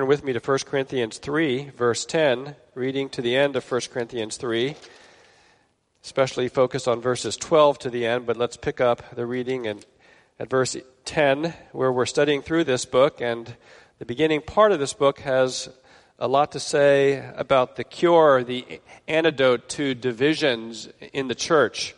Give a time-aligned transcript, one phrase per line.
[0.00, 3.82] Turn with me to 1 Corinthians 3, verse 10, reading to the end of 1
[3.92, 4.74] Corinthians 3,
[6.02, 9.84] especially focus on verses 12 to the end, but let's pick up the reading and
[10.38, 13.54] at verse 10, where we're studying through this book, and
[13.98, 15.68] the beginning part of this book has
[16.18, 21.94] a lot to say about the cure, the antidote to divisions in the church.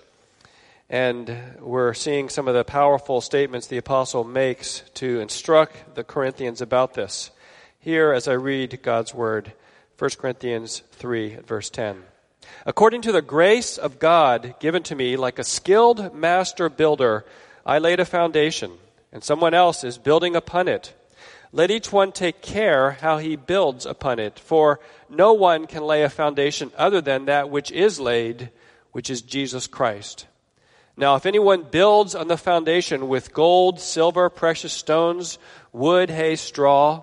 [0.90, 6.60] And we're seeing some of the powerful statements the apostle makes to instruct the Corinthians
[6.60, 7.30] about this
[7.82, 9.54] here as I read God's word.
[9.98, 12.04] 1 Corinthians 3, verse 10.
[12.64, 17.24] According to the grace of God given to me, like a skilled master builder,
[17.66, 18.70] I laid a foundation,
[19.12, 20.94] and someone else is building upon it.
[21.50, 24.78] Let each one take care how he builds upon it, for
[25.10, 28.50] no one can lay a foundation other than that which is laid,
[28.92, 30.28] which is Jesus Christ.
[30.96, 35.36] Now, if anyone builds on the foundation with gold, silver, precious stones,
[35.72, 37.02] wood, hay, straw,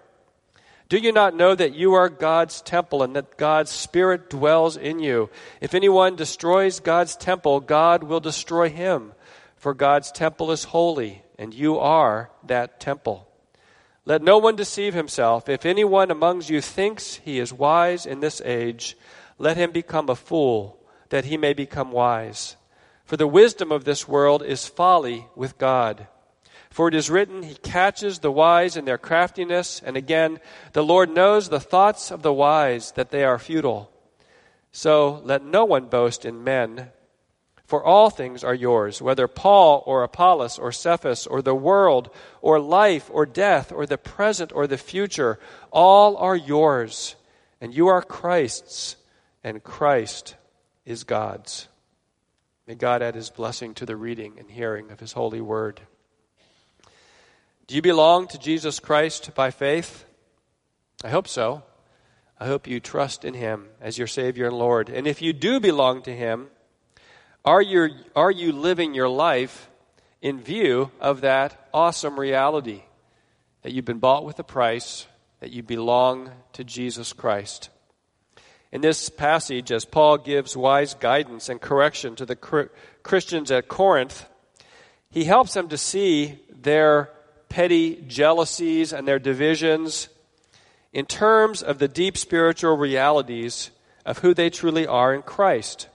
[0.91, 4.99] Do you not know that you are God's temple and that God's Spirit dwells in
[4.99, 5.29] you?
[5.61, 9.13] If anyone destroys God's temple, God will destroy him,
[9.55, 13.25] for God's temple is holy, and you are that temple.
[14.03, 15.47] Let no one deceive himself.
[15.47, 18.97] If anyone among you thinks he is wise in this age,
[19.37, 20.77] let him become a fool,
[21.07, 22.57] that he may become wise.
[23.05, 26.07] For the wisdom of this world is folly with God.
[26.71, 29.81] For it is written, He catches the wise in their craftiness.
[29.85, 30.39] And again,
[30.71, 33.91] the Lord knows the thoughts of the wise, that they are futile.
[34.71, 36.87] So let no one boast in men,
[37.65, 42.09] for all things are yours, whether Paul or Apollos or Cephas or the world
[42.41, 45.39] or life or death or the present or the future,
[45.71, 47.17] all are yours.
[47.59, 48.95] And you are Christ's,
[49.43, 50.35] and Christ
[50.85, 51.67] is God's.
[52.65, 55.81] May God add his blessing to the reading and hearing of his holy word.
[57.71, 60.03] Do you belong to Jesus Christ by faith?
[61.05, 61.63] I hope so.
[62.37, 64.89] I hope you trust in Him as your Savior and Lord.
[64.89, 66.47] And if you do belong to Him,
[67.45, 69.69] are you, are you living your life
[70.21, 72.81] in view of that awesome reality
[73.61, 75.07] that you've been bought with a price,
[75.39, 77.69] that you belong to Jesus Christ?
[78.73, 84.25] In this passage, as Paul gives wise guidance and correction to the Christians at Corinth,
[85.09, 87.11] he helps them to see their
[87.51, 90.07] petty jealousies and their divisions
[90.93, 93.71] in terms of the deep spiritual realities
[94.05, 95.89] of who they truly are in Christ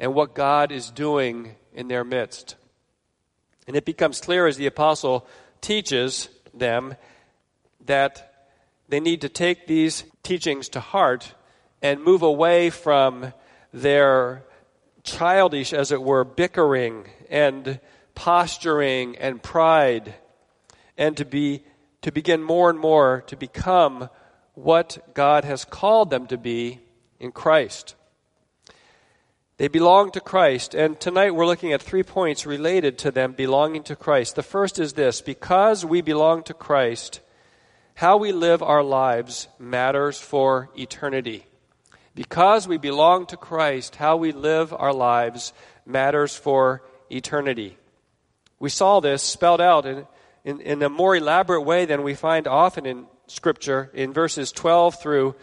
[0.00, 2.56] and what God is doing in their midst.
[3.66, 5.26] And it becomes clear as the apostle
[5.60, 6.94] teaches them
[7.84, 8.48] that
[8.88, 11.34] they need to take these teachings to heart
[11.82, 13.34] and move away from
[13.74, 14.42] their
[15.02, 17.78] childish, as it were, bickering and
[18.14, 20.14] posturing and pride
[20.98, 21.62] and to be
[22.02, 24.10] to begin more and more to become
[24.54, 26.80] what God has called them to be
[27.18, 27.94] in Christ.
[29.56, 33.82] They belong to Christ, and tonight we're looking at three points related to them belonging
[33.84, 34.36] to Christ.
[34.36, 37.20] The first is this because we belong to Christ,
[37.94, 41.44] how we live our lives matters for eternity.
[42.14, 45.52] Because we belong to Christ, how we live our lives
[45.84, 47.76] matters for eternity.
[48.60, 50.06] We saw this spelled out in
[50.44, 55.00] in, in a more elaborate way than we find often in Scripture in verses 12
[55.00, 55.34] through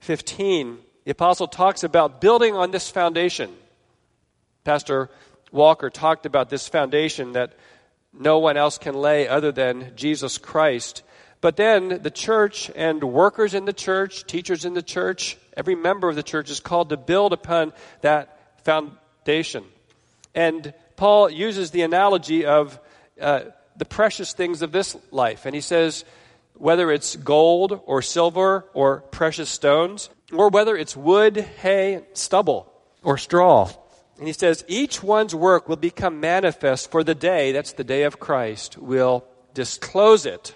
[0.00, 0.78] 15.
[1.04, 3.54] The apostle talks about building on this foundation.
[4.64, 5.10] Pastor
[5.52, 7.54] Walker talked about this foundation that
[8.12, 11.02] no one else can lay other than Jesus Christ.
[11.40, 16.08] But then the church and workers in the church, teachers in the church, every member
[16.08, 19.64] of the church is called to build upon that foundation.
[20.34, 22.78] And Paul uses the analogy of
[23.20, 23.42] uh,
[23.78, 25.46] the precious things of this life.
[25.46, 26.04] And he says,
[26.54, 32.70] whether it's gold or silver or precious stones, or whether it's wood, hay, stubble,
[33.02, 33.70] or straw.
[34.18, 38.02] And he says, each one's work will become manifest for the day, that's the day
[38.02, 40.54] of Christ, will disclose it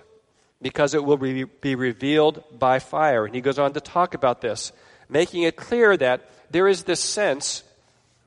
[0.60, 3.24] because it will be, be revealed by fire.
[3.24, 4.72] And he goes on to talk about this,
[5.08, 7.62] making it clear that there is this sense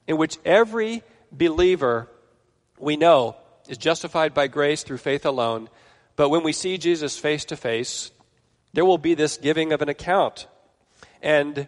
[0.08, 2.10] in which every believer
[2.80, 3.36] we know
[3.68, 5.70] is justified by grace through faith alone.
[6.16, 8.12] But when we see Jesus face to face,
[8.74, 10.48] there will be this giving of an account.
[11.22, 11.68] And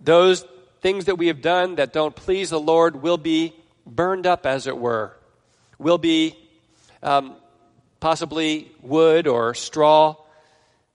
[0.00, 0.44] those
[0.80, 3.54] things that we have done that don't please the Lord will be
[3.86, 5.16] burned up, as it were,
[5.78, 6.36] will be
[7.02, 7.36] um,
[8.00, 10.16] possibly wood or straw.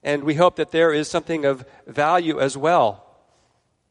[0.02, 3.06] And we hope that there is something of value as well.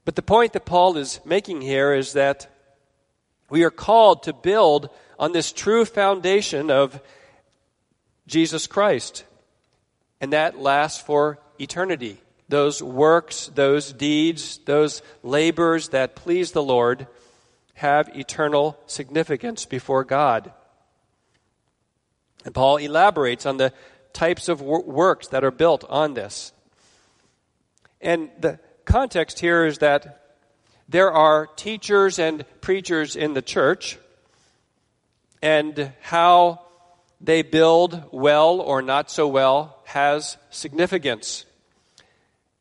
[0.04, 2.48] But the point that Paul is making here is that
[3.50, 4.90] we are called to build
[5.22, 7.00] on this true foundation of
[8.26, 9.24] Jesus Christ.
[10.20, 12.18] And that lasts for eternity.
[12.50, 17.08] Those works, those deeds, those labors that please the Lord
[17.76, 20.52] have eternal significance before God.
[22.44, 23.72] And Paul elaborates on the
[24.14, 26.52] types of works that are built on this.
[28.02, 30.40] And the context here is that
[30.90, 33.98] there are teachers and preachers in the church,
[35.42, 36.62] and how
[37.20, 41.46] they build well or not so well has significance.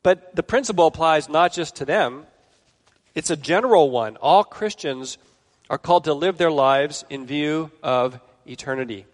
[0.03, 2.25] But the principle applies not just to them,
[3.13, 4.17] it's a general one.
[4.17, 5.17] All Christians
[5.69, 9.05] are called to live their lives in view of eternity.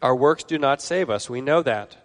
[0.00, 1.96] Our works do not save us, we know that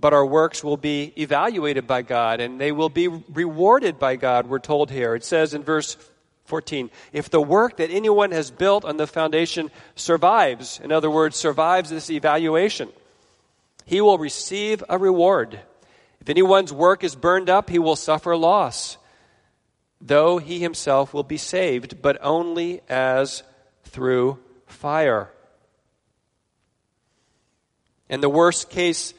[0.00, 4.46] but our works will be evaluated by God and they will be rewarded by God,
[4.46, 5.14] we're told here.
[5.14, 5.96] It says in verse
[6.50, 11.36] 14, if the work that anyone has built on the foundation survives, in other words,
[11.36, 12.90] survives this evaluation,
[13.86, 15.58] he will receive a reward.
[16.20, 18.98] If anyone's work is burned up, he will suffer loss,
[20.00, 23.42] though he himself will be saved, but only as
[23.84, 25.30] through fire.
[28.08, 29.14] And the worst case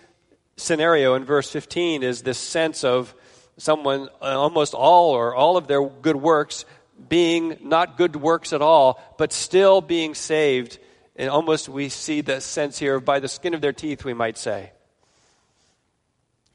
[0.57, 3.15] scenario in verse 15 is this sense of
[3.57, 6.65] someone, uh, almost all or all of their good works
[7.09, 10.80] being not good works at all, but still being saved.
[11.15, 14.38] And almost we see the sense here by the skin of their teeth, we might
[14.38, 14.71] say.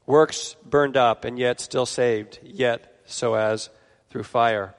[0.05, 3.69] Works burned up and yet still saved, yet so as
[4.09, 4.73] through fire.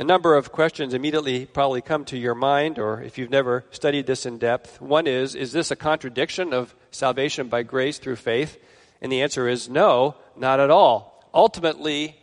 [0.00, 4.06] A number of questions immediately probably come to your mind, or if you've never studied
[4.06, 4.80] this in depth.
[4.80, 8.58] One is Is this a contradiction of salvation by grace through faith?
[9.00, 11.24] And the answer is no, not at all.
[11.34, 12.16] Ultimately,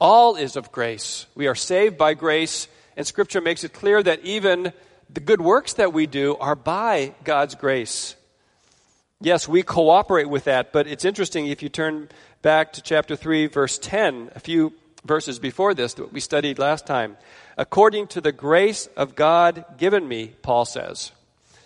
[0.00, 1.26] all is of grace.
[1.34, 4.72] We are saved by grace, and Scripture makes it clear that even
[5.10, 8.14] the good works that we do are by God's grace.
[9.20, 12.08] Yes, we cooperate with that, but it's interesting if you turn
[12.42, 14.72] back to chapter 3, verse 10, a few
[15.04, 17.16] verses before this that we studied last time.
[17.56, 21.10] According to the grace of God given me, Paul says.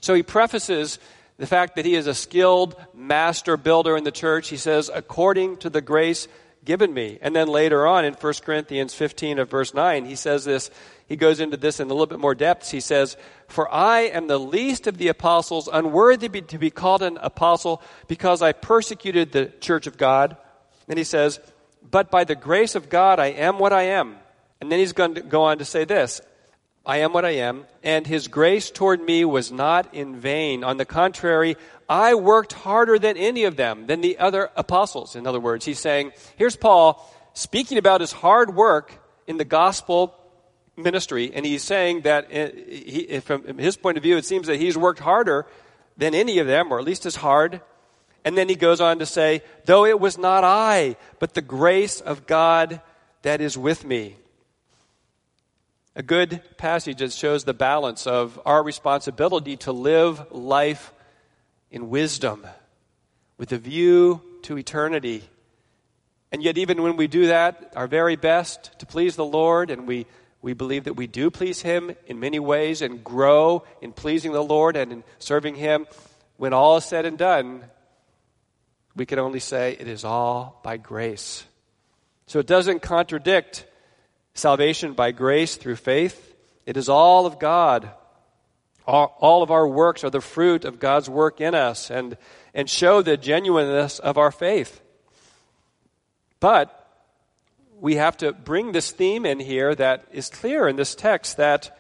[0.00, 0.98] So he prefaces
[1.36, 4.48] the fact that he is a skilled master builder in the church.
[4.48, 6.28] He says, according to the grace
[6.64, 7.18] given me.
[7.20, 10.70] And then later on in 1 Corinthians 15 of verse 9, he says this,
[11.06, 12.70] he goes into this in a little bit more depth.
[12.70, 13.16] He says,
[13.48, 18.40] For I am the least of the apostles, unworthy to be called an apostle, because
[18.40, 20.36] I persecuted the church of God.
[20.88, 21.40] And he says,
[21.90, 24.16] but by the grace of God, I am what I am.
[24.60, 26.20] And then he's going to go on to say this
[26.84, 30.64] I am what I am, and his grace toward me was not in vain.
[30.64, 31.56] On the contrary,
[31.88, 35.14] I worked harder than any of them, than the other apostles.
[35.14, 38.92] In other words, he's saying, here's Paul speaking about his hard work
[39.26, 40.14] in the gospel
[40.76, 44.56] ministry, and he's saying that uh, he, from his point of view, it seems that
[44.56, 45.46] he's worked harder
[45.96, 47.60] than any of them, or at least as hard
[48.24, 52.00] and then he goes on to say, Though it was not I, but the grace
[52.00, 52.80] of God
[53.22, 54.16] that is with me.
[55.94, 60.90] A good passage that shows the balance of our responsibility to live life
[61.70, 62.46] in wisdom
[63.36, 65.22] with a view to eternity.
[66.30, 69.86] And yet, even when we do that, our very best to please the Lord, and
[69.86, 70.06] we,
[70.40, 74.42] we believe that we do please Him in many ways and grow in pleasing the
[74.42, 75.86] Lord and in serving Him,
[76.38, 77.64] when all is said and done,
[78.96, 81.44] we can only say it is all by grace.
[82.28, 83.66] So it doesn't contradict
[84.34, 86.34] salvation by grace through faith.
[86.66, 87.90] It is all of God.
[88.86, 92.16] All, all, of our works are the fruit of God's work in us and,
[92.52, 94.80] and show the genuineness of our faith.
[96.40, 96.78] But
[97.80, 101.78] we have to bring this theme in here that is clear in this text that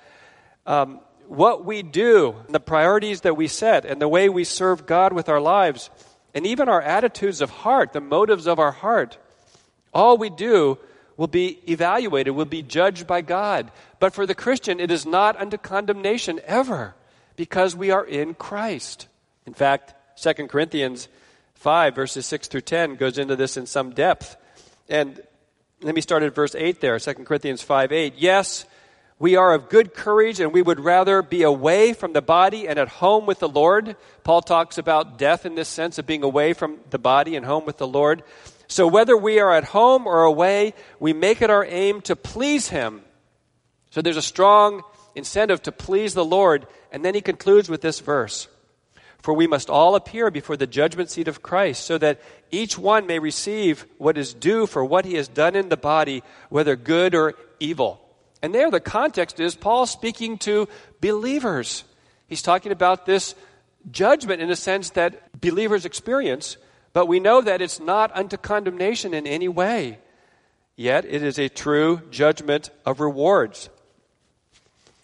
[0.64, 5.12] um, what we do, the priorities that we set, and the way we serve God
[5.12, 5.90] with our lives,
[6.34, 9.18] and even our attitudes of heart, the motives of our heart,
[9.92, 10.78] all we do
[11.16, 13.70] will be evaluated, will be judged by God.
[14.00, 16.94] But for the Christian, it is not unto condemnation ever
[17.36, 19.08] because we are in Christ.
[19.46, 21.08] In fact, 2 Corinthians
[21.54, 24.36] 5, verses 6 through 10, goes into this in some depth.
[24.88, 25.20] And
[25.80, 28.14] let me start at verse 8 there, 2 Corinthians 5 8.
[28.16, 28.64] Yes,
[29.18, 32.76] we are of good courage and we would rather be away from the body and
[32.76, 33.94] at home with the Lord.
[34.24, 37.64] Paul talks about death in this sense of being away from the body and home
[37.64, 38.24] with the Lord.
[38.68, 42.68] So whether we are at home or away, we make it our aim to please
[42.68, 43.02] Him.
[43.90, 44.82] So there's a strong
[45.14, 46.66] incentive to please the Lord.
[46.90, 48.48] And then he concludes with this verse
[49.18, 53.06] For we must all appear before the judgment seat of Christ, so that each one
[53.06, 57.14] may receive what is due for what he has done in the body, whether good
[57.14, 58.00] or evil.
[58.42, 60.68] And there, the context is Paul speaking to
[61.00, 61.84] believers.
[62.26, 63.34] He's talking about this
[63.90, 66.56] judgment in a sense that believers experience
[66.92, 69.98] but we know that it's not unto condemnation in any way.
[70.76, 73.68] Yet it is a true judgment of rewards.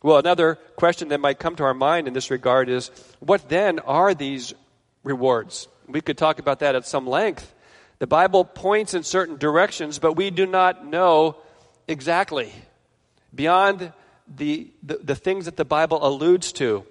[0.02, 2.90] Well, another question that might come to our mind in this regard is
[3.21, 4.54] what then are these
[5.02, 5.68] rewards?
[5.87, 7.54] We could talk about that at some length.
[7.99, 11.37] The Bible points in certain directions, but we do not know
[11.88, 12.52] exactly
[13.35, 13.92] beyond
[14.37, 16.85] the, the, the things that the Bible alludes to.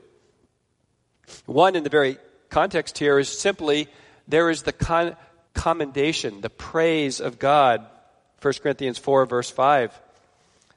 [1.46, 2.18] One, in the very
[2.50, 3.88] context here, is simply
[4.28, 5.16] there is the con-
[5.54, 7.86] commendation, the praise of God.
[8.42, 10.00] 1 Corinthians 4, verse 5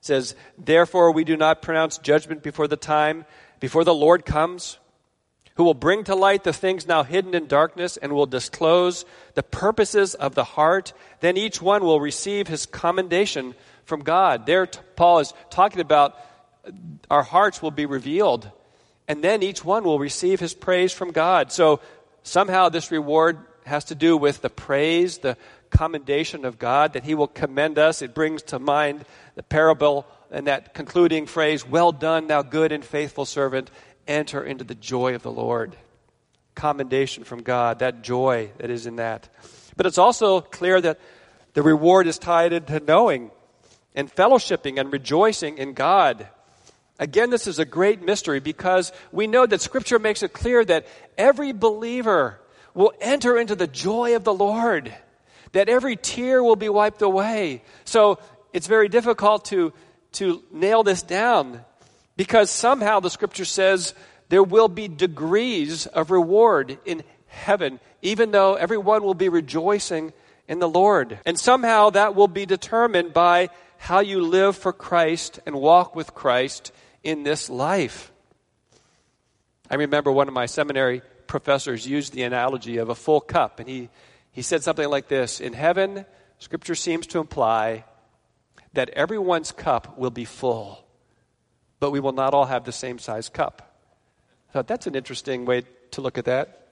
[0.01, 3.25] says, Therefore we do not pronounce judgment before the time,
[3.61, 4.79] before the Lord comes,
[5.57, 9.05] who will bring to light the things now hidden in darkness and will disclose
[9.35, 10.95] the purposes of the heart.
[11.21, 13.55] Then each one will receive his commendation
[13.85, 14.47] from God.
[14.47, 14.67] There,
[14.97, 16.17] Paul is talking about
[17.11, 18.51] our hearts will be revealed,
[19.09, 21.53] and then each one will receive his praise from God.
[21.53, 21.81] So
[22.31, 25.37] somehow this reward has to do with the praise, the
[25.71, 28.03] commendation of God, that He will commend us.
[28.03, 32.85] It brings to mind the parable and that concluding phrase, Well done, thou good and
[32.85, 33.71] faithful servant,
[34.07, 35.77] enter into the joy of the Lord.
[36.55, 39.29] Commendation from God, that joy that is in that.
[39.77, 41.01] But it's also clear that
[41.55, 43.31] the reward is tied into knowing
[43.95, 46.29] and fellowshipping and rejoicing in God.
[47.01, 50.87] Again, this is a great mystery because we know that Scripture makes it clear that
[51.17, 52.39] every believer
[52.75, 54.95] will enter into the joy of the Lord,
[55.53, 57.63] that every tear will be wiped away.
[57.87, 58.19] So
[58.53, 59.73] it's very difficult to,
[60.13, 61.65] to nail this down
[62.19, 63.95] because somehow the Scripture says
[64.29, 70.13] there will be degrees of reward in heaven, even though everyone will be rejoicing
[70.47, 71.19] in the Lord.
[71.25, 76.15] And somehow that will be determined by how you live for Christ and walk with
[76.15, 78.13] Christ in this life.
[79.71, 83.69] I remember one of my seminary professors used the analogy of a full cup, and
[83.69, 83.89] he,
[84.33, 86.05] he said something like this In heaven,
[86.39, 87.85] Scripture seems to imply
[88.73, 90.85] that everyone's cup will be full,
[91.79, 93.77] but we will not all have the same size cup.
[94.49, 96.69] I thought that's an interesting way to look at that.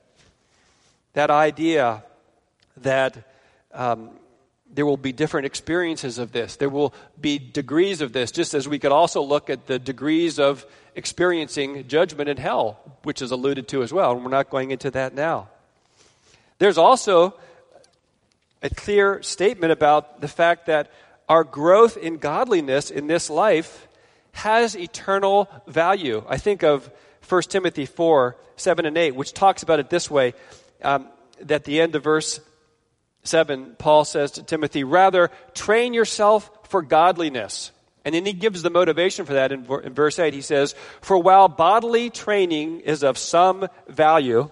[1.12, 2.02] That idea
[2.78, 3.28] that
[3.72, 4.10] um,
[4.72, 6.56] there will be different experiences of this.
[6.56, 10.38] There will be degrees of this, just as we could also look at the degrees
[10.38, 14.70] of experiencing judgment in hell, which is alluded to as well, and we're not going
[14.70, 15.48] into that now.
[16.58, 17.34] There's also
[18.62, 20.90] a clear statement about the fact that
[21.28, 23.86] our growth in godliness in this life
[24.32, 26.24] has eternal value.
[26.28, 26.90] I think of
[27.28, 30.34] 1 Timothy 4 7 and 8, which talks about it this way.
[30.82, 31.08] Um,
[31.40, 32.40] the end of verse
[33.28, 37.70] 7, Paul says to Timothy, Rather, train yourself for godliness.
[38.04, 40.32] And then he gives the motivation for that in, in verse 8.
[40.32, 44.50] He says, For while bodily training is of some value,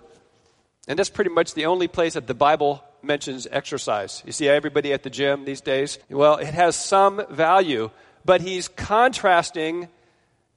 [0.86, 4.22] and that's pretty much the only place that the Bible mentions exercise.
[4.26, 5.98] You see everybody at the gym these days?
[6.10, 7.90] Well, it has some value,
[8.24, 9.88] but he's contrasting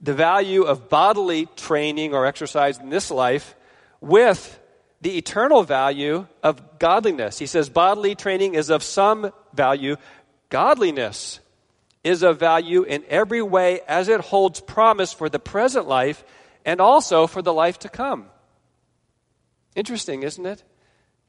[0.01, 3.55] the value of bodily training or exercise in this life
[4.01, 4.59] with
[5.01, 7.39] the eternal value of godliness.
[7.39, 9.95] He says bodily training is of some value.
[10.49, 11.39] Godliness
[12.03, 16.23] is of value in every way as it holds promise for the present life
[16.65, 18.25] and also for the life to come.
[19.75, 20.63] Interesting, isn't it?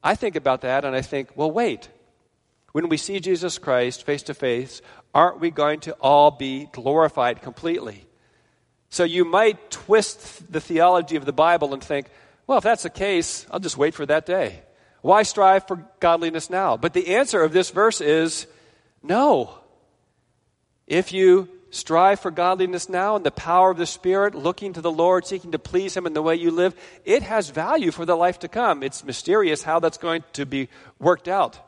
[0.03, 1.89] I think about that and I think, well, wait.
[2.73, 4.81] When we see Jesus Christ face to face,
[5.15, 8.07] aren't we going to all be glorified completely?
[8.91, 12.09] So you might twist the theology of the Bible and think,
[12.47, 14.63] well, if that's the case, I'll just wait for that day.
[15.03, 16.77] Why strive for godliness now?
[16.77, 18.47] But the answer of this verse is
[19.03, 19.55] no.
[20.87, 24.91] If you strive for godliness now and the power of the Spirit, looking to the
[24.91, 28.17] Lord, seeking to please Him in the way you live, it has value for the
[28.17, 28.83] life to come.
[28.83, 30.69] It's mysterious how that's going to be
[30.99, 31.59] worked out.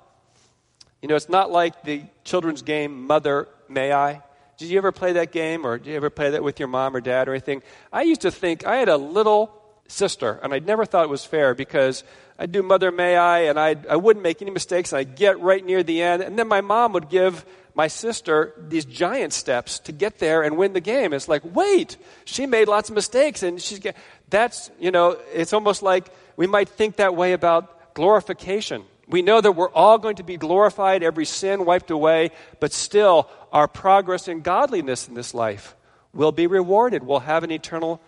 [1.00, 4.22] You know, it's not like the children's game, Mother May I?
[4.58, 6.94] Did you ever play that game or did you ever play that with your mom
[6.94, 7.62] or dad or anything?
[7.92, 9.61] I used to think I had a little
[9.92, 12.02] sister, and I never thought it was fair because
[12.38, 15.40] I'd do Mother May I, and I'd, I wouldn't make any mistakes, and I'd get
[15.40, 17.44] right near the end, and then my mom would give
[17.74, 21.12] my sister these giant steps to get there and win the game.
[21.12, 23.96] It's like, wait, she made lots of mistakes, and she's get,
[24.28, 28.84] that's, you know, it's almost like we might think that way about glorification.
[29.08, 32.30] We know that we're all going to be glorified, every sin wiped away,
[32.60, 35.76] but still, our progress in godliness in this life
[36.14, 38.00] will be rewarded, We'll have an eternal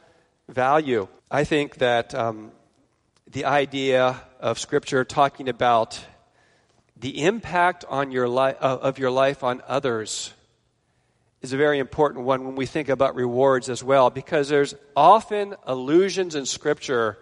[0.49, 1.09] value.
[1.31, 2.53] I think that um,
[3.31, 6.05] the idea of Scripture talking about
[6.97, 10.33] the impact on your li- uh, of your life on others
[11.43, 15.55] is a very important one when we think about rewards as well, because there's often
[15.65, 17.19] allusions in Scripture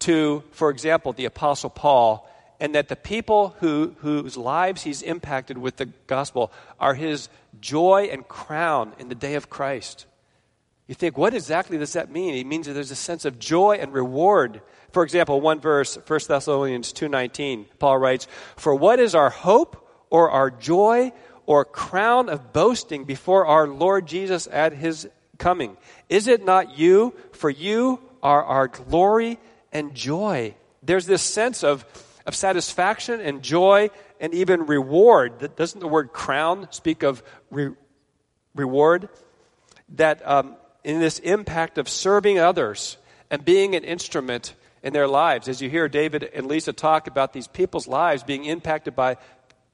[0.00, 2.28] to, for example, the Apostle Paul,
[2.60, 7.28] and that the people who, whose lives he's impacted with the gospel are his
[7.60, 10.06] joy and crown in the day of Christ.
[10.86, 12.34] You think, what exactly does that mean?
[12.34, 14.60] It means that there's a sense of joy and reward.
[14.92, 18.26] For example, one verse, 1 Thessalonians 2.19, Paul writes,
[18.56, 21.12] For what is our hope or our joy
[21.46, 25.78] or crown of boasting before our Lord Jesus at his coming?
[26.10, 27.14] Is it not you?
[27.32, 29.38] For you are our glory
[29.72, 30.54] and joy.
[30.82, 31.86] There's this sense of,
[32.26, 33.88] of satisfaction and joy
[34.20, 35.56] and even reward.
[35.56, 37.74] Doesn't the word crown speak of re-
[38.54, 39.08] reward?
[39.90, 42.98] That um, in this impact of serving others
[43.30, 45.48] and being an instrument in their lives.
[45.48, 49.16] As you hear David and Lisa talk about these people's lives being impacted by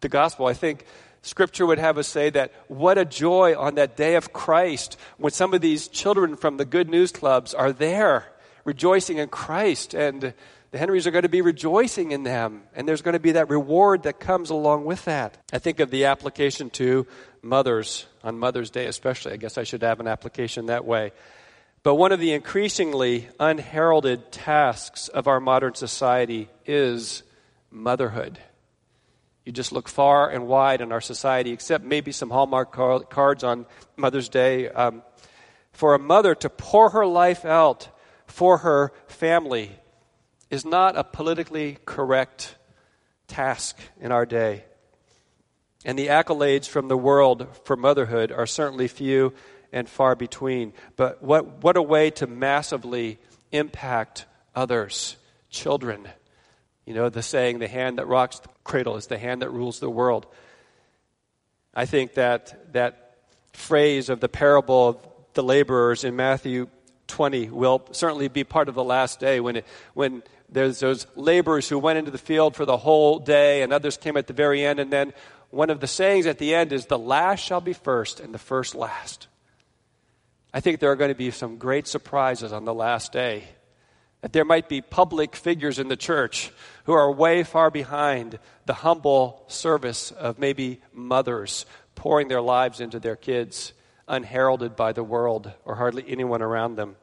[0.01, 0.87] the gospel, I think
[1.23, 5.33] Scripture would have us say that what a joy on that day of Christ when
[5.33, 8.27] some of these children from the Good News Clubs are there
[8.65, 10.33] rejoicing in Christ and
[10.71, 13.51] the Henrys are going to be rejoicing in them, and there's going to be that
[13.51, 15.37] reward that comes along with that.
[15.53, 17.09] I think of the application to
[17.43, 19.33] mothers on Mother's Day, especially.
[19.33, 21.13] I guess I should have an application that way.
[21.83, 27.23] But one of the increasingly unheralded tasks of our modern society is
[27.71, 28.39] motherhood.
[29.47, 33.65] You just look far and wide in our society, except maybe some Hallmark cards on
[33.97, 34.69] Mother's Day.
[34.69, 35.03] Um,
[35.73, 37.89] for a mother to pour her life out
[38.27, 39.71] for her family
[40.51, 42.57] is not a politically correct
[43.27, 44.65] task in our day.
[45.85, 49.33] And the accolades from the world for motherhood are certainly few
[49.73, 50.73] and far between.
[50.97, 53.19] But what, what a way to massively
[53.53, 55.17] impact others,
[55.49, 56.09] children.
[56.85, 59.81] You know, the saying, the hand that rocks the cradle is the hand that rules
[59.81, 60.27] the world.
[61.75, 63.17] I think that that
[63.53, 64.99] phrase of the parable of
[65.35, 66.69] the laborers in Matthew
[67.07, 71.69] 20 will certainly be part of the last day when, it, when there's those laborers
[71.69, 74.65] who went into the field for the whole day and others came at the very
[74.65, 74.81] end.
[74.81, 75.13] And then
[75.51, 78.39] one of the sayings at the end is, The last shall be first and the
[78.39, 79.29] first last.
[80.53, 83.45] I think there are going to be some great surprises on the last day.
[84.23, 86.53] That there might be public figures in the church
[86.85, 93.01] who are way far behind the humble service of maybe mothers pouring their lives into
[93.01, 93.73] their kids,
[94.07, 96.97] unheralded by the world or hardly anyone around them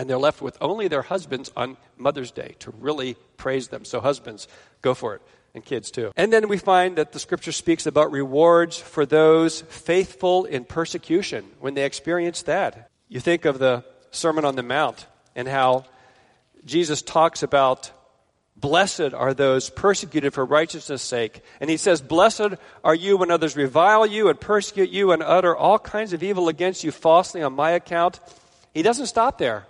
[0.00, 3.84] and they're left with only their husbands on Mother's Day to really praise them.
[3.84, 4.48] So, husbands,
[4.80, 5.22] go for it,
[5.54, 6.12] and kids too.
[6.16, 11.44] And then we find that the scripture speaks about rewards for those faithful in persecution
[11.60, 12.90] when they experience that.
[13.08, 15.84] You think of the Sermon on the Mount and how
[16.64, 17.92] Jesus talks about
[18.60, 21.42] Blessed are those persecuted for righteousness' sake.
[21.60, 25.56] And he says, Blessed are you when others revile you and persecute you and utter
[25.56, 28.20] all kinds of evil against you falsely on my account.
[28.74, 29.64] He doesn't stop there.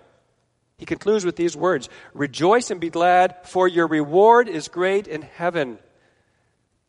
[0.80, 5.20] He concludes with these words Rejoice and be glad, for your reward is great in
[5.20, 5.78] heaven.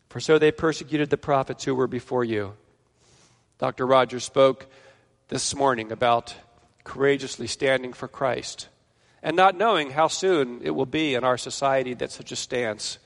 [0.08, 2.54] For so they persecuted the prophets who were before you.
[3.60, 3.86] Dr.
[3.86, 4.66] Rogers spoke
[5.28, 6.34] this morning about
[6.86, 8.70] courageously standing for Christ
[9.22, 12.98] and not knowing how soon it will be in our society that such a stance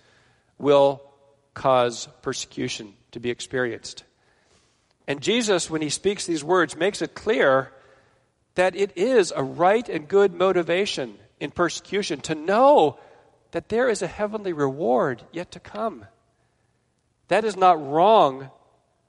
[0.59, 1.01] will
[1.55, 4.03] cause persecution to be experienced.
[5.07, 7.71] And Jesus, when he speaks these words, makes it clear
[8.55, 12.97] that it is a right and good motivation in persecution to know
[13.51, 16.05] that there is a heavenly reward yet to come.
[17.27, 18.49] That is not wrong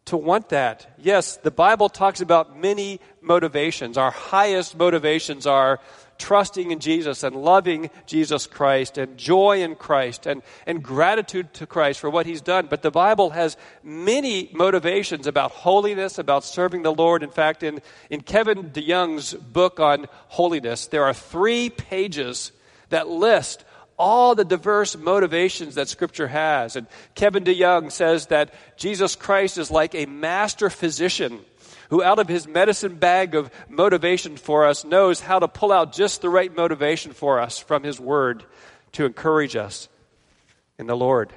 [0.06, 0.94] to want that.
[0.98, 3.98] Yes, the Bible talks about many motivations.
[3.98, 5.80] Our highest motivations are
[6.18, 11.66] trusting in Jesus and loving Jesus Christ and joy in Christ and, and gratitude to
[11.66, 12.66] Christ for what he's done.
[12.68, 17.22] But the Bible has many motivations about holiness, about serving the Lord.
[17.22, 22.52] In fact, in, in Kevin DeYoung's book on holiness, there are three pages
[22.88, 23.64] that list
[23.98, 26.76] all the diverse motivations that Scripture has.
[26.76, 31.40] And Kevin DeYoung says that Jesus Christ is like a master physician
[31.90, 35.92] who, out of his medicine bag of motivation for us, knows how to pull out
[35.92, 38.44] just the right motivation for us from his word
[38.92, 39.88] to encourage us
[40.78, 41.32] in the Lord.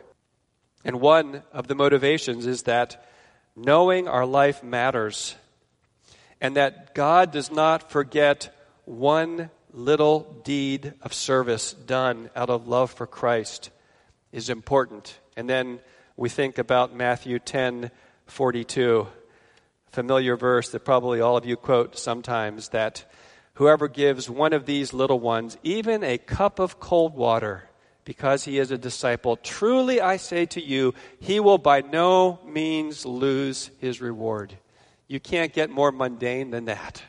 [0.84, 3.06] And one of the motivations is that
[3.56, 5.36] knowing our life matters
[6.42, 12.92] and that God does not forget one little deed of service done out of love
[12.92, 13.70] for Christ
[14.32, 15.20] is important.
[15.36, 15.80] And then
[16.16, 17.92] we think about Matthew 10
[18.26, 19.08] 42,
[19.92, 23.06] familiar verse that probably all of you quote sometimes that
[23.56, 27.70] whoever gives one of these little ones even a cup of cold water
[28.06, 33.06] because he is a disciple, truly I say to you, he will by no means
[33.06, 34.58] lose his reward.
[35.08, 37.04] You can't get more mundane than that.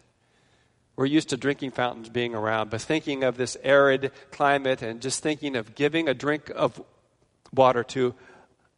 [0.96, 5.22] We're used to drinking fountains being around, but thinking of this arid climate and just
[5.22, 6.82] thinking of giving a drink of
[7.54, 8.14] water to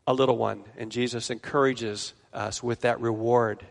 [0.06, 0.62] a little one.
[0.76, 3.66] And Jesus encourages us with that reward.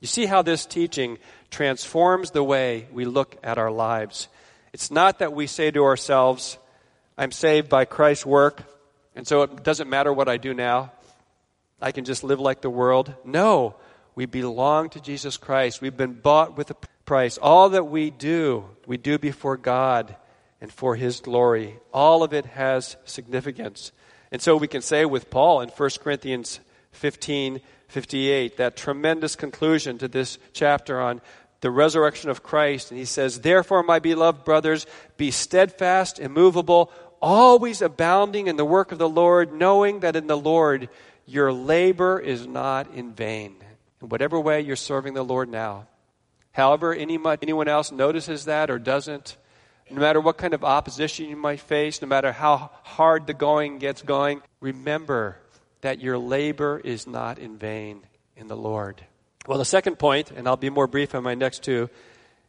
[0.00, 1.18] You see how this teaching
[1.50, 4.28] transforms the way we look at our lives.
[4.72, 6.58] It's not that we say to ourselves,
[7.18, 8.62] I'm saved by Christ's work,
[9.14, 10.92] and so it doesn't matter what I do now.
[11.82, 13.12] I can just live like the world.
[13.24, 13.74] No,
[14.14, 15.82] we belong to Jesus Christ.
[15.82, 17.36] We've been bought with a price.
[17.36, 20.16] All that we do, we do before God
[20.60, 21.76] and for His glory.
[21.92, 23.92] All of it has significance.
[24.32, 26.60] And so we can say with Paul in 1 Corinthians
[26.92, 27.60] 15
[27.90, 31.20] 58, that tremendous conclusion to this chapter on
[31.60, 32.90] the resurrection of Christ.
[32.90, 38.92] And he says, Therefore, my beloved brothers, be steadfast, immovable, always abounding in the work
[38.92, 40.88] of the Lord, knowing that in the Lord
[41.26, 43.56] your labor is not in vain.
[44.00, 45.86] In whatever way you're serving the Lord now,
[46.52, 49.36] However, any, anyone else notices that or doesn't,
[49.90, 53.78] no matter what kind of opposition you might face, no matter how hard the going
[53.78, 55.36] gets going, remember
[55.80, 58.02] that your labor is not in vain
[58.36, 59.04] in the Lord.
[59.46, 61.88] Well, the second point, and I'll be more brief on my next two,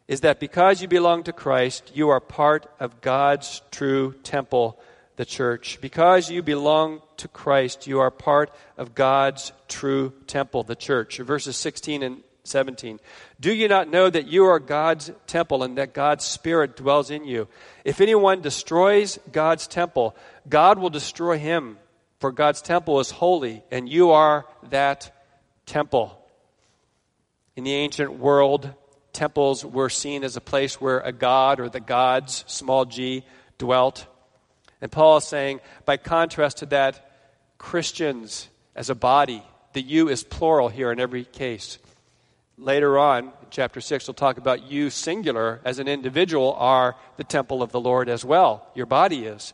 [0.07, 4.79] is that because you belong to Christ, you are part of God's true temple,
[5.15, 5.79] the church.
[5.81, 11.19] Because you belong to Christ, you are part of God's true temple, the church.
[11.19, 12.99] Verses 16 and 17.
[13.39, 17.25] Do you not know that you are God's temple and that God's Spirit dwells in
[17.25, 17.47] you?
[17.85, 20.15] If anyone destroys God's temple,
[20.49, 21.77] God will destroy him,
[22.21, 25.13] for God's temple is holy, and you are that
[25.65, 26.17] temple.
[27.57, 28.73] In the ancient world,
[29.11, 33.25] temples were seen as a place where a god or the gods, small g,
[33.57, 34.07] dwelt.
[34.79, 37.11] And Paul is saying, by contrast to that,
[37.57, 41.77] Christians as a body, the you is plural here in every case
[42.61, 47.23] later on, in chapter 6, we'll talk about you singular as an individual are the
[47.23, 48.67] temple of the Lord as well.
[48.75, 49.53] Your body is.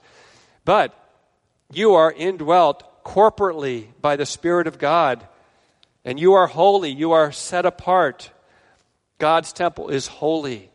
[0.66, 0.94] But
[1.72, 5.26] you are indwelt corporately by the Spirit of God.
[6.06, 6.92] And you are holy.
[6.92, 8.32] You are set apart.
[9.18, 10.70] God's temple is holy.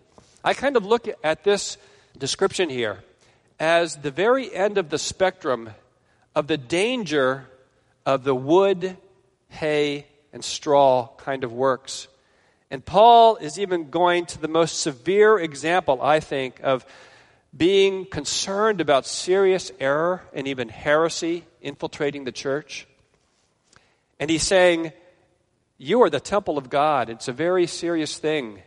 [0.45, 1.79] I kind of look at this
[2.19, 3.03] description here
[3.59, 5.71] as the very end of the spectrum
[6.35, 7.47] of the danger
[8.05, 8.97] of the wood,
[9.49, 12.09] hay, and straw kind of works.
[12.71, 16.85] And Paul is even going to the most severe example, I think, of
[17.57, 22.87] being concerned about serious error and even heresy infiltrating the church.
[24.19, 24.93] And he's saying,
[25.79, 27.11] You are the temple of God.
[27.11, 28.63] It's a very serious thing.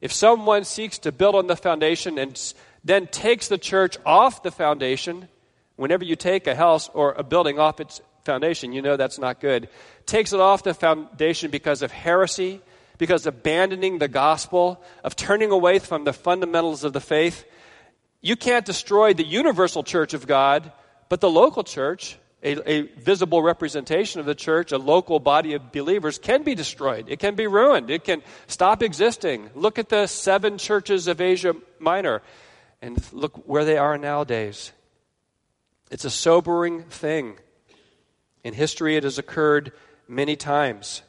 [0.00, 4.50] If someone seeks to build on the foundation and then takes the church off the
[4.50, 5.28] foundation,
[5.76, 9.40] whenever you take a house or a building off its foundation, you know that's not
[9.40, 9.68] good.
[10.06, 12.60] Takes it off the foundation because of heresy,
[12.98, 17.44] because abandoning the gospel, of turning away from the fundamentals of the faith,
[18.20, 20.72] you can't destroy the universal church of God,
[21.08, 25.72] but the local church, a, a, visible representation of the church, a local body of
[25.72, 27.06] believers, can be destroyed.
[27.08, 27.90] It can be ruined.
[27.90, 29.50] It can stop existing.
[29.54, 32.22] Look at the seven churches of Asia Minor
[32.82, 34.72] and look where they are nowadays.
[35.90, 37.38] It's a sobering thing.
[38.44, 39.72] In history, it has occurred
[40.06, 41.02] many times.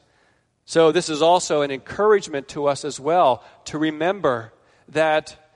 [0.66, 4.54] So, this is also an encouragement to us as well to remember
[4.90, 5.49] that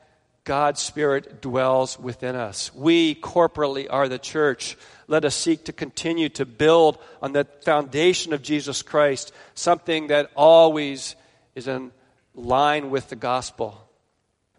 [0.46, 2.74] God's Spirit dwells within us.
[2.74, 4.78] We corporately are the church.
[5.08, 10.32] Let us seek to continue to build on the foundation of Jesus Christ, something that
[10.36, 11.16] always
[11.56, 11.92] is in
[12.36, 13.88] line with the gospel.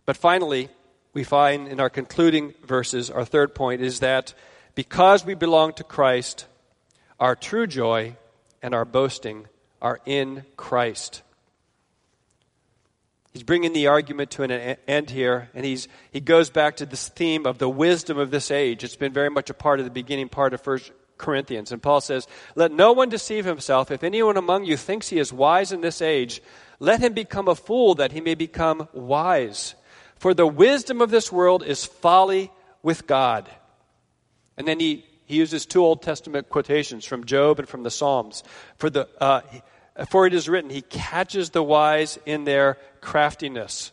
[0.06, 0.70] But finally,
[1.12, 4.32] we find in our concluding verses, our third point is that
[4.74, 6.46] because we belong to Christ,
[7.20, 8.16] our true joy
[8.62, 9.46] and our boasting
[9.82, 11.22] are in Christ.
[13.34, 17.08] He's bringing the argument to an end here, and he's, he goes back to this
[17.08, 18.84] theme of the wisdom of this age.
[18.84, 21.72] It's been very much a part of the beginning part of First Corinthians.
[21.72, 23.90] And Paul says, Let no one deceive himself.
[23.90, 26.40] If anyone among you thinks he is wise in this age,
[26.78, 29.74] let him become a fool that he may become wise.
[30.14, 32.52] For the wisdom of this world is folly
[32.84, 33.50] with God.
[34.56, 38.44] And then he, he uses two Old Testament quotations from Job and from the Psalms.
[38.78, 39.40] For the, uh,
[40.08, 43.92] for it is written, He catches the wise in their craftiness.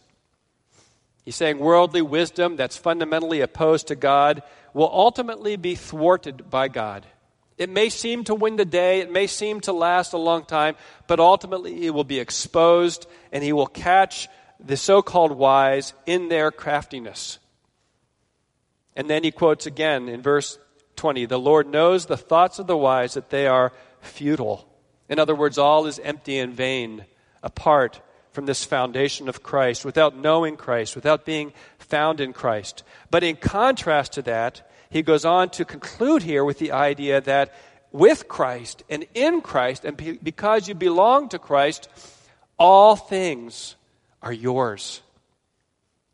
[1.23, 4.41] He's saying worldly wisdom that's fundamentally opposed to God
[4.73, 7.05] will ultimately be thwarted by God.
[7.57, 10.75] It may seem to win the day, it may seem to last a long time,
[11.05, 14.27] but ultimately it will be exposed and he will catch
[14.59, 17.37] the so called wise in their craftiness.
[18.95, 20.57] And then he quotes again in verse
[20.95, 24.70] 20 The Lord knows the thoughts of the wise, that they are futile.
[25.11, 27.05] In other words, all is empty and vain
[27.43, 32.83] apart from this foundation of Christ, without knowing Christ, without being found in Christ.
[33.09, 37.53] But in contrast to that, he goes on to conclude here with the idea that
[37.91, 41.89] with Christ and in Christ, and because you belong to Christ,
[42.57, 43.75] all things
[44.21, 45.01] are yours.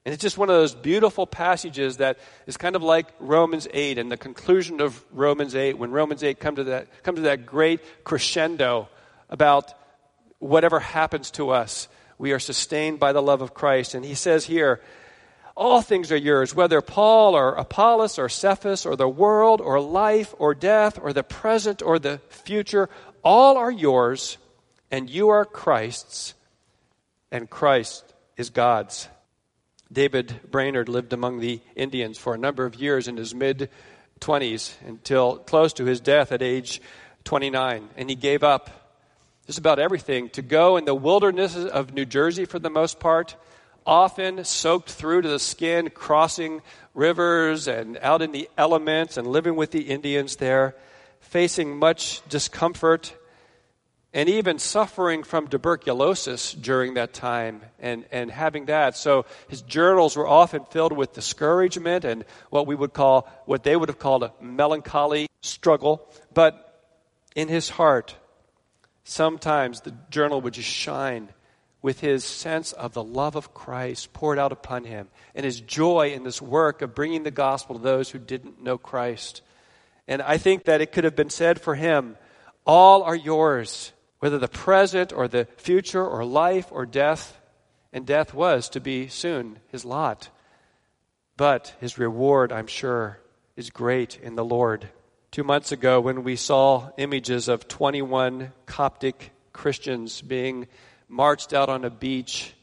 [0.08, 3.98] And it's just one of those beautiful passages that is kind of like Romans 8
[3.98, 7.46] and the conclusion of Romans 8, when Romans 8 comes to that, come to that
[7.46, 8.88] great crescendo
[9.30, 9.74] about
[10.40, 13.96] whatever happens to us, we are sustained by the love of Christ.
[13.96, 14.80] And he says here,
[15.58, 20.34] all things are yours, whether Paul or Apollos or Cephas or the world or life
[20.40, 22.90] or death or the present or the future,
[23.26, 24.38] all are yours,
[24.90, 26.34] and you are Christ's,
[27.30, 29.10] and Christ is God's.
[29.92, 33.70] David Brainerd lived among the Indians for a number of years in his mid
[34.20, 36.82] 20s until close to his death at age
[37.24, 37.90] 29.
[37.96, 38.70] And he gave up
[39.46, 43.36] just about everything to go in the wilderness of New Jersey for the most part,
[43.86, 46.62] often soaked through to the skin, crossing
[46.94, 50.76] rivers and out in the elements and living with the Indians there,
[51.22, 53.16] facing much discomfort
[54.14, 58.96] and even suffering from tuberculosis during that time and, and having that.
[58.96, 63.76] So his journals were often filled with discouragement and what we would call, what they
[63.76, 66.08] would have called a melancholy struggle.
[66.34, 66.64] But
[67.36, 68.16] in his heart,
[69.04, 71.30] sometimes the journal would just shine
[71.82, 76.12] with his sense of the love of Christ poured out upon him and his joy
[76.14, 79.42] in this work of bringing the gospel to those who didn't know Christ.
[80.08, 82.18] And I think that it could have been said for him,
[82.66, 87.40] all are yours whether the present or the future or life or death,
[87.94, 90.30] and death was to be soon his lot.
[91.36, 93.20] But his reward, I'm sure,
[93.56, 94.90] is great in the Lord.
[95.32, 100.68] Two months ago, when we saw images of 21 Coptic Christians being
[101.08, 102.54] marched out on a beach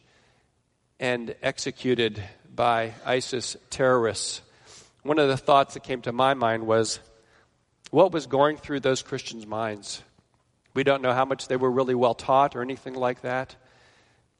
[0.98, 4.40] and executed by ISIS terrorists,
[5.02, 6.98] one of the thoughts that came to my mind was
[7.90, 10.02] what was going through those Christians' minds?
[10.74, 13.56] We don't know how much they were really well taught or anything like that.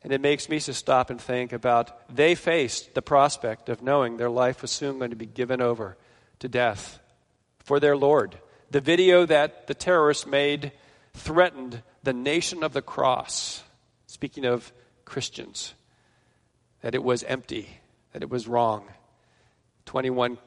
[0.03, 4.17] And it makes me to stop and think about they faced the prospect of knowing
[4.17, 5.97] their life was soon going to be given over
[6.41, 7.01] to death
[7.61, 8.37] for their Lord.
[8.71, 10.73] The video that the terrorists made
[11.15, 13.63] threatened the nation of the cross.
[14.07, 14.73] Speaking of
[15.05, 15.75] Christians,
[16.83, 17.69] that it was empty,
[18.13, 18.87] that it was wrong.
[19.87, 20.39] 21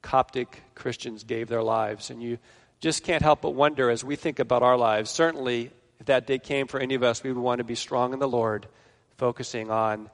[0.00, 2.10] Coptic Christians gave their lives.
[2.10, 2.38] And you
[2.84, 5.10] just can't help but wonder as we think about our lives.
[5.10, 5.70] Certainly,
[6.00, 8.18] if that day came for any of us, we would want to be strong in
[8.18, 8.68] the Lord,
[9.16, 10.10] focusing on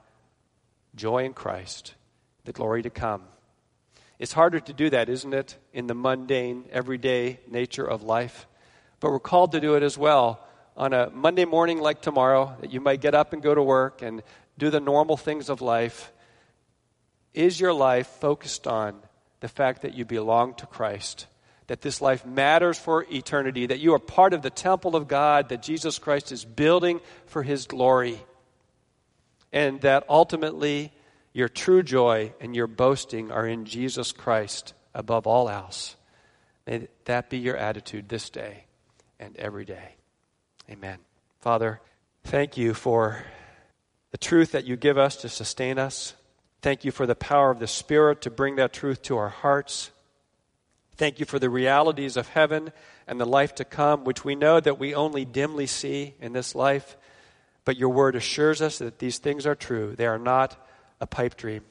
[0.95, 1.95] joy in Christ,
[2.45, 3.23] the glory to come.
[4.19, 8.47] It's harder to do that, isn't it, in the mundane, everyday nature of life?
[9.01, 10.39] But we're called to do it as well
[10.77, 14.01] on a Monday morning like tomorrow, that you might get up and go to work
[14.01, 14.23] and
[14.57, 16.13] do the normal things of life.
[17.33, 19.01] Is your life focused on
[19.41, 21.27] the fact that you belong to Christ?
[21.71, 25.47] That this life matters for eternity, that you are part of the temple of God
[25.47, 28.19] that Jesus Christ is building for his glory,
[29.53, 30.91] and that ultimately
[31.31, 35.95] your true joy and your boasting are in Jesus Christ above all else.
[36.67, 38.65] May that be your attitude this day
[39.17, 39.95] and every day.
[40.69, 40.97] Amen.
[41.39, 41.79] Father,
[42.25, 43.23] thank you for
[44.11, 46.15] the truth that you give us to sustain us.
[46.61, 49.91] Thank you for the power of the Spirit to bring that truth to our hearts.
[51.01, 52.71] Thank you for the realities of heaven
[53.07, 56.53] and the life to come, which we know that we only dimly see in this
[56.53, 56.95] life.
[57.65, 59.95] But your word assures us that these things are true.
[59.95, 60.63] They are not
[60.99, 61.63] a pipe dream.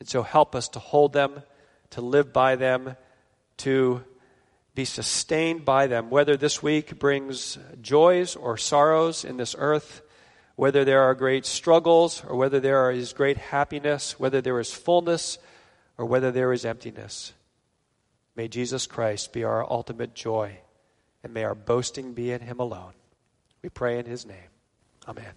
[0.00, 1.44] And so help us to hold them,
[1.90, 2.96] to live by them,
[3.58, 4.02] to
[4.74, 10.02] be sustained by them, whether this week brings joys or sorrows in this earth,
[10.56, 15.38] whether there are great struggles or whether there is great happiness, whether there is fullness
[15.96, 17.34] or whether there is emptiness.
[18.34, 20.58] May Jesus Christ be our ultimate joy,
[21.22, 22.94] and may our boasting be in him alone.
[23.62, 24.50] We pray in his name.
[25.06, 25.34] Amen.